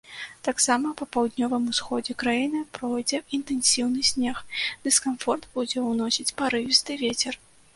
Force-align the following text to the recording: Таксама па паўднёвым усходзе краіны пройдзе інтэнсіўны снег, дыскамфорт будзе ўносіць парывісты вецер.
Таксама 0.45 0.93
па 1.01 1.05
паўднёвым 1.17 1.67
усходзе 1.73 2.15
краіны 2.23 2.61
пройдзе 2.77 3.19
інтэнсіўны 3.39 4.01
снег, 4.11 4.37
дыскамфорт 4.89 5.43
будзе 5.59 5.85
ўносіць 5.91 6.31
парывісты 6.43 6.99
вецер. 7.05 7.33